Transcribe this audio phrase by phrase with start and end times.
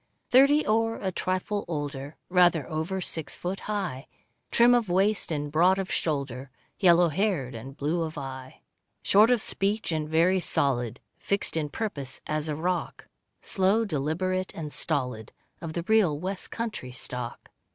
[0.31, 4.07] Thirty or a trifle older, Rather over six foot high,
[4.49, 8.61] Trim of waist and broad of shoulder, Yellow haired and blue of eye;
[9.03, 13.09] Short of speech and very solid, Fixed in purpose as a rock,
[13.43, 17.51] Slow, deliberate, and stolid, Of the real West country stock.